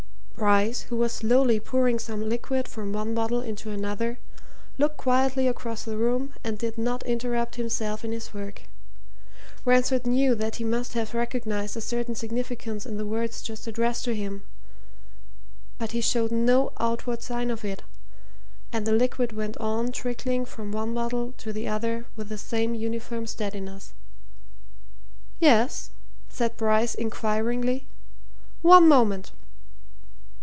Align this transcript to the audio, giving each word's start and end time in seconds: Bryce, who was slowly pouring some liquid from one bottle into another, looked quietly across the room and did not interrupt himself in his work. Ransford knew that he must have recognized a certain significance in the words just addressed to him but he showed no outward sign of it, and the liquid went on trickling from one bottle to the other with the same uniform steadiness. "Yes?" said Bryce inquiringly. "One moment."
Bryce, 0.41 0.81
who 0.89 0.95
was 0.95 1.11
slowly 1.11 1.59
pouring 1.59 1.99
some 1.99 2.27
liquid 2.27 2.67
from 2.67 2.91
one 2.91 3.13
bottle 3.13 3.41
into 3.41 3.69
another, 3.69 4.17
looked 4.79 4.97
quietly 4.97 5.47
across 5.47 5.83
the 5.83 5.97
room 5.97 6.33
and 6.43 6.57
did 6.57 6.79
not 6.79 7.05
interrupt 7.05 7.57
himself 7.57 8.03
in 8.03 8.11
his 8.11 8.33
work. 8.33 8.63
Ransford 9.65 10.07
knew 10.07 10.33
that 10.33 10.55
he 10.55 10.63
must 10.63 10.93
have 10.93 11.13
recognized 11.13 11.77
a 11.77 11.81
certain 11.81 12.15
significance 12.15 12.87
in 12.87 12.97
the 12.97 13.05
words 13.05 13.43
just 13.43 13.67
addressed 13.67 14.03
to 14.05 14.15
him 14.15 14.41
but 15.77 15.91
he 15.91 16.01
showed 16.01 16.31
no 16.31 16.71
outward 16.79 17.21
sign 17.21 17.51
of 17.51 17.63
it, 17.63 17.83
and 18.73 18.87
the 18.87 18.93
liquid 18.93 19.33
went 19.33 19.55
on 19.57 19.91
trickling 19.91 20.45
from 20.45 20.71
one 20.71 20.95
bottle 20.95 21.33
to 21.33 21.53
the 21.53 21.67
other 21.67 22.07
with 22.15 22.29
the 22.29 22.37
same 22.39 22.73
uniform 22.73 23.27
steadiness. 23.27 23.93
"Yes?" 25.39 25.91
said 26.29 26.57
Bryce 26.57 26.95
inquiringly. 26.95 27.85
"One 28.63 28.87
moment." 28.87 29.33